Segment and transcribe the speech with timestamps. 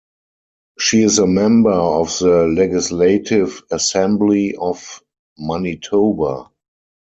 [0.79, 5.03] She is a member of the Legislative Assembly of
[5.37, 6.49] Manitoba.